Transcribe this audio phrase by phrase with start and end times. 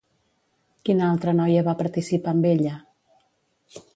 [0.87, 2.75] Quina altra noia va participar amb ella?